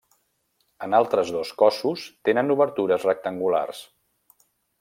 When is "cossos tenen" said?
1.59-2.51